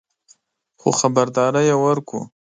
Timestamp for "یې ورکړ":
1.69-2.19